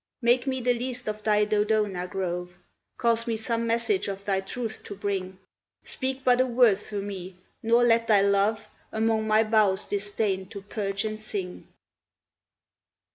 [0.23, 2.57] Make me the least of thy Dodona grove,
[2.97, 5.37] Cause me some message of thy truth to bring,
[5.83, 10.63] Speak but a word through me, nor let thy love Among my boughs disdain to
[10.63, 11.67] perch and sing.